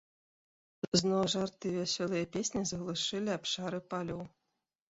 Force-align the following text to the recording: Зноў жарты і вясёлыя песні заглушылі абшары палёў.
Зноў 0.99 1.21
жарты 1.33 1.67
і 1.71 1.75
вясёлыя 1.81 2.31
песні 2.37 2.65
заглушылі 2.71 3.29
абшары 3.39 3.79
палёў. 3.93 4.21